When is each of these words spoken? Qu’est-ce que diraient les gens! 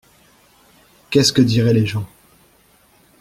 Qu’est-ce 1.11 1.31
que 1.31 1.43
diraient 1.43 1.75
les 1.75 1.85
gens! 1.85 2.07